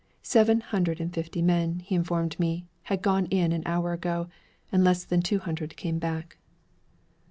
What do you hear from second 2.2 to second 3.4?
me, had gone